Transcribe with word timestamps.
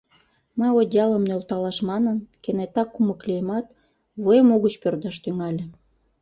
Мый 0.57 0.71
одеялым 0.79 1.23
нӧлталаш 1.29 1.77
манын, 1.89 2.17
кенета 2.43 2.83
кумык 2.85 3.19
лийымат, 3.27 3.65
вуем 4.21 4.47
угыч 4.55 4.73
пӧрдаш 4.81 5.15
тӱҥале. 5.23 5.65